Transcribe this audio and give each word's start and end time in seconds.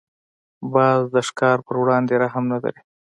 باز 0.73 1.01
د 1.15 1.15
ښکار 1.27 1.57
پر 1.65 1.75
وړاندې 1.81 2.13
رحم 2.23 2.43
نه 2.53 2.57
لري 2.63 2.81